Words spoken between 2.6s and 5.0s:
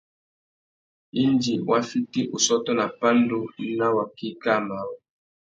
nà pandú nà waki kā marru.